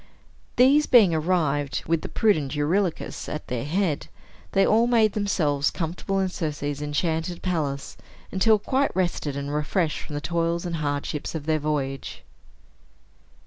[0.55, 4.07] These being arrived, with the prudent Eurylochus at their head,
[4.53, 7.97] they all made themselves comfortable in Circe's enchanted palace,
[8.31, 12.23] until quite rested and refreshed from the toils and hardships of their voyage.